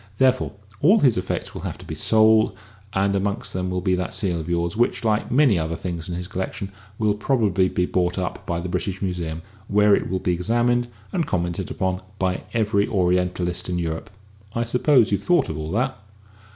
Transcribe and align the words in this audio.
Therefore 0.17 0.53
all 0.81 0.97
his 0.97 1.15
effects 1.15 1.53
will 1.53 1.61
have 1.61 1.77
to 1.77 1.85
be 1.85 1.93
sold, 1.93 2.55
and 2.93 3.15
amongst 3.15 3.53
them 3.53 3.69
will 3.69 3.81
be 3.81 3.93
that 3.93 4.15
seal 4.15 4.39
of 4.39 4.49
yours, 4.49 4.75
which, 4.75 5.03
like 5.03 5.29
many 5.29 5.59
other 5.59 5.75
things 5.75 6.09
in 6.09 6.15
his 6.15 6.27
collection, 6.27 6.71
will 6.97 7.13
probably 7.13 7.69
be 7.69 7.85
bought 7.85 8.17
up 8.17 8.43
by 8.47 8.59
the 8.59 8.67
British 8.67 8.99
Museum, 9.03 9.43
where 9.67 9.93
it 9.95 10.09
will 10.09 10.17
be 10.17 10.33
examined 10.33 10.87
and 11.13 11.27
commented 11.27 11.69
upon 11.69 12.01
by 12.17 12.41
every 12.51 12.87
Orientalist 12.87 13.69
in 13.69 13.77
Europe. 13.77 14.09
I 14.55 14.63
suppose 14.63 15.11
you've 15.11 15.21
thought 15.21 15.49
of 15.49 15.57
all 15.59 15.69
that?" 15.73 15.95